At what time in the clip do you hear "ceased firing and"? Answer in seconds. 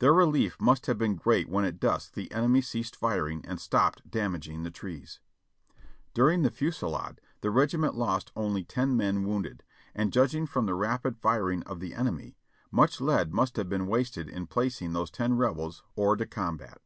2.62-3.60